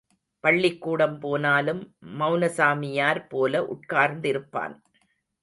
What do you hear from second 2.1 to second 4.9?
மெளனசாமியார் போல உட்கார்ந்திருப்பான்.